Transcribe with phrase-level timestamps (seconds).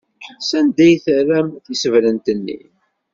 [0.49, 2.59] Sanda ay terram tisebrent-nni?